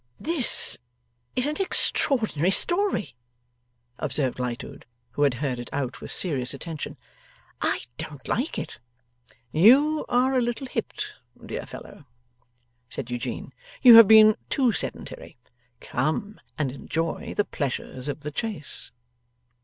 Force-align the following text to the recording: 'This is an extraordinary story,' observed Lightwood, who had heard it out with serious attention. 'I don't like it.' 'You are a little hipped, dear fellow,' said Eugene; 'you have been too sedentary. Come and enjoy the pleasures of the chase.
'This 0.19 0.79
is 1.35 1.45
an 1.45 1.57
extraordinary 1.61 2.49
story,' 2.49 3.13
observed 3.99 4.39
Lightwood, 4.39 4.87
who 5.11 5.21
had 5.21 5.35
heard 5.35 5.59
it 5.59 5.69
out 5.71 6.01
with 6.01 6.11
serious 6.11 6.55
attention. 6.55 6.97
'I 7.61 7.81
don't 7.99 8.27
like 8.27 8.57
it.' 8.57 8.79
'You 9.51 10.03
are 10.09 10.33
a 10.33 10.41
little 10.41 10.65
hipped, 10.65 11.13
dear 11.45 11.67
fellow,' 11.67 12.07
said 12.89 13.11
Eugene; 13.11 13.53
'you 13.83 13.93
have 13.97 14.07
been 14.07 14.35
too 14.49 14.71
sedentary. 14.71 15.37
Come 15.81 16.41
and 16.57 16.71
enjoy 16.71 17.35
the 17.37 17.45
pleasures 17.45 18.07
of 18.09 18.21
the 18.21 18.31
chase. 18.31 18.91